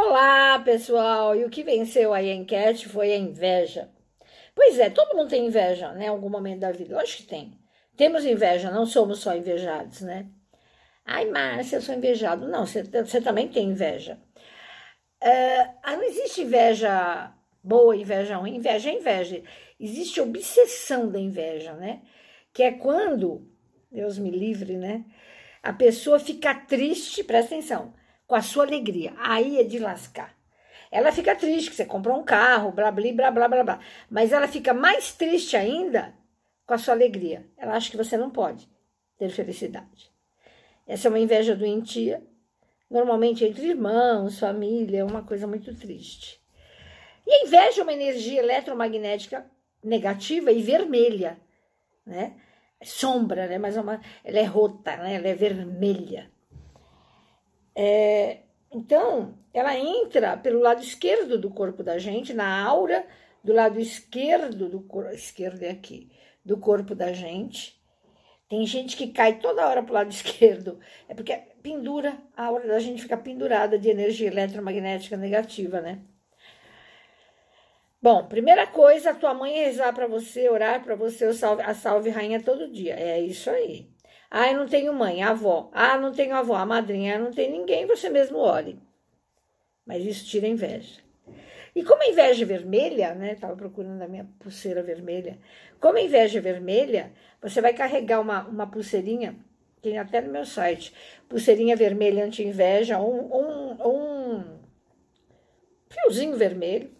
[0.00, 1.34] Olá, pessoal!
[1.34, 3.90] E o que venceu a enquete foi a inveja.
[4.54, 6.04] Pois é, todo mundo tem inveja, né?
[6.04, 6.94] Em algum momento da vida.
[6.94, 7.58] Lógico que tem.
[7.96, 10.28] Temos inveja, não somos só invejados, né?
[11.04, 12.46] Ai, Márcia, eu sou invejado.
[12.46, 14.20] Não, você, você também tem inveja.
[15.20, 18.54] Uh, não existe inveja boa, inveja ruim.
[18.54, 19.42] Inveja é inveja.
[19.80, 22.02] Existe obsessão da inveja, né?
[22.54, 23.50] Que é quando,
[23.90, 25.04] Deus me livre, né?
[25.60, 27.92] A pessoa fica triste, presta atenção,
[28.28, 29.14] com a sua alegria.
[29.18, 30.36] Aí é de lascar.
[30.90, 33.80] Ela fica triste que você comprou um carro, blá, blá, blá, blá, blá.
[34.08, 36.14] Mas ela fica mais triste ainda
[36.66, 37.44] com a sua alegria.
[37.56, 38.68] Ela acha que você não pode
[39.18, 40.12] ter felicidade.
[40.86, 42.22] Essa é uma inveja doentia,
[42.90, 46.40] normalmente entre irmãos, família, é uma coisa muito triste.
[47.26, 49.44] E a inveja é uma energia eletromagnética
[49.82, 51.38] negativa e vermelha,
[52.06, 52.36] né?
[52.80, 53.58] É sombra, né?
[53.58, 55.14] Mas é uma, ela é rota, né?
[55.14, 56.30] Ela é vermelha.
[57.80, 58.38] É,
[58.72, 63.06] então, ela entra pelo lado esquerdo do corpo da gente, na aura
[63.44, 66.10] do lado esquerdo do corpo, esquerdo é aqui,
[66.44, 67.80] do corpo da gente.
[68.48, 72.80] Tem gente que cai toda hora pro lado esquerdo, é porque pendura, a aura da
[72.80, 76.00] gente fica pendurada de energia eletromagnética negativa, né?
[78.02, 81.74] Bom, primeira coisa, a tua mãe rezar para você, orar para você a salve, a
[81.74, 82.94] salve rainha todo dia.
[82.94, 83.88] É isso aí.
[84.30, 85.70] Ah, eu não tenho mãe, avó.
[85.72, 87.16] Ah, não tenho avó, a madrinha.
[87.16, 88.78] Ah, não tem ninguém, você mesmo ore.
[89.86, 91.00] Mas isso tira inveja.
[91.74, 93.32] E como a inveja é vermelha, né?
[93.32, 95.38] Estava procurando a minha pulseira vermelha.
[95.80, 99.36] Como a inveja é vermelha, você vai carregar uma, uma pulseirinha,
[99.80, 100.92] tem até no meu site,
[101.28, 104.58] pulseirinha vermelha anti-inveja, um, um, um
[105.88, 106.90] fiozinho vermelho,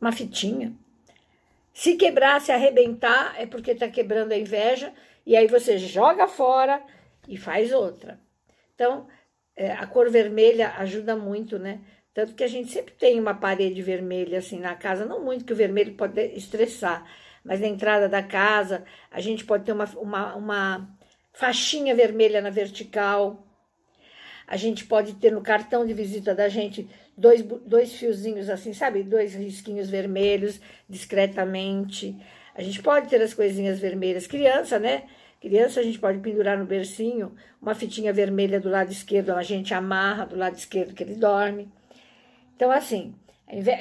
[0.00, 0.72] uma fitinha.
[1.78, 4.92] Se quebrar, se arrebentar, é porque está quebrando a inveja,
[5.24, 6.82] e aí você joga fora
[7.28, 8.18] e faz outra.
[8.74, 9.06] Então,
[9.54, 11.80] é, a cor vermelha ajuda muito, né?
[12.12, 15.52] Tanto que a gente sempre tem uma parede vermelha assim na casa, não muito que
[15.52, 17.08] o vermelho pode estressar,
[17.44, 20.98] mas na entrada da casa a gente pode ter uma, uma, uma
[21.32, 23.46] faixinha vermelha na vertical.
[24.48, 29.02] A gente pode ter no cartão de visita da gente dois, dois fiozinhos assim, sabe?
[29.02, 32.16] Dois risquinhos vermelhos, discretamente.
[32.54, 34.26] A gente pode ter as coisinhas vermelhas.
[34.26, 35.04] Criança, né?
[35.40, 39.74] Criança, a gente pode pendurar no bercinho uma fitinha vermelha do lado esquerdo, a gente
[39.74, 41.70] amarra do lado esquerdo que ele dorme.
[42.56, 43.14] Então, assim,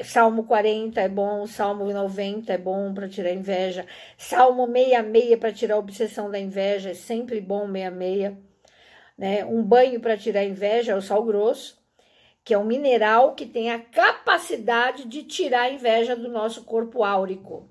[0.04, 3.86] Salmo 40 é bom, Salmo 90 é bom para tirar inveja,
[4.18, 8.47] Salmo 66 para tirar a obsessão da inveja, é sempre bom 66.
[9.18, 9.44] Né?
[9.46, 11.78] Um banho para tirar inveja é o sal grosso
[12.48, 17.04] que é um mineral que tem a capacidade de tirar a inveja do nosso corpo
[17.04, 17.70] áurico.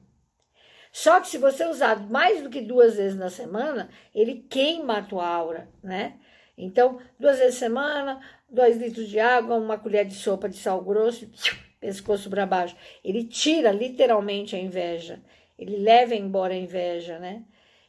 [0.93, 5.03] Só que se você usar mais do que duas vezes na semana, ele queima a
[5.03, 6.19] tua aura, né?
[6.59, 8.21] Então, duas vezes na semana,
[8.51, 11.27] dois litros de água, uma colher de sopa de sal grosso,
[11.81, 12.77] pescoço para baixo.
[13.03, 15.23] Ele tira literalmente a inveja.
[15.59, 17.45] Ele leva embora a inveja, né?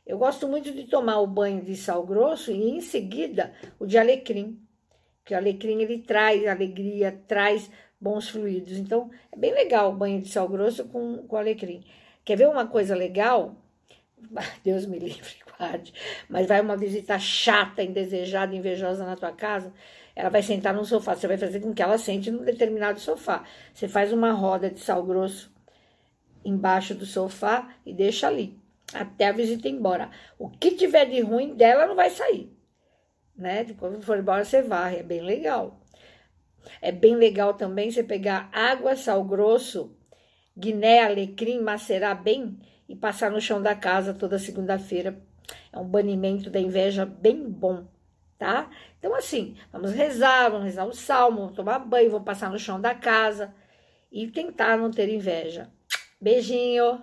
[0.07, 3.97] Eu gosto muito de tomar o banho de sal grosso e em seguida o de
[3.97, 4.57] alecrim
[5.25, 7.69] que o alecrim ele traz alegria, traz
[7.99, 8.77] bons fluidos.
[8.77, 11.83] Então, é bem legal o banho de sal grosso com, com alecrim.
[12.23, 13.53] Quer ver uma coisa legal?
[14.63, 15.93] Deus me livre, guarde.
[16.29, 19.73] Mas vai uma visita chata, indesejada, invejosa na tua casa,
[20.15, 21.13] ela vai sentar num sofá.
[21.13, 23.43] Você vai fazer com que ela sente num determinado sofá.
[23.73, 25.53] Você faz uma roda de sal grosso
[26.45, 28.57] embaixo do sofá e deixa ali
[28.93, 30.09] até a visita ir embora.
[30.37, 32.57] O que tiver de ruim dela não vai sair
[33.37, 33.65] né?
[33.77, 35.79] Quando for embora, você varre, é bem legal.
[36.81, 39.95] É bem legal também você pegar água, sal grosso,
[40.57, 42.59] guiné, alecrim, macerar bem
[42.89, 45.21] e passar no chão da casa toda segunda-feira.
[45.71, 47.87] É um banimento da inveja bem bom,
[48.37, 48.69] tá?
[48.97, 52.81] Então, assim, vamos rezar, vamos rezar o salmo, vamos tomar banho, vamos passar no chão
[52.81, 53.53] da casa
[54.11, 55.71] e tentar não ter inveja.
[56.19, 57.01] Beijinho!